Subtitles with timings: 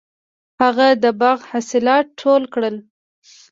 [0.61, 2.75] هغه د باغ حاصلات ټول کړل.